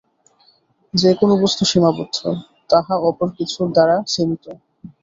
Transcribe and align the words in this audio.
যে-কোন 0.93 1.31
বস্তু 1.41 1.63
সীমাবদ্ধ, 1.65 2.17
তাহা 2.69 2.93
অপর 3.09 3.27
কিছুর 3.37 3.67
দ্বারা 3.71 3.95
সীমিত। 4.07 4.45